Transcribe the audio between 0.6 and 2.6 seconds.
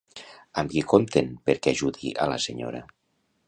Amb qui compten perquè ajudi a la